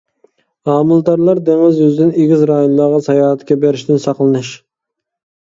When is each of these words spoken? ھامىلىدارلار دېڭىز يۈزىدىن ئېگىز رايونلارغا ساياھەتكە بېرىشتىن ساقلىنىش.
ھامىلىدارلار 0.69 1.41
دېڭىز 1.49 1.81
يۈزىدىن 1.81 2.09
ئېگىز 2.23 2.47
رايونلارغا 2.53 3.03
ساياھەتكە 3.09 3.59
بېرىشتىن 3.67 4.03
ساقلىنىش. 4.09 4.53